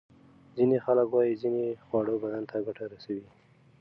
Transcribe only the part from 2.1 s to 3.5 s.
بدن ته ګټه رسوي.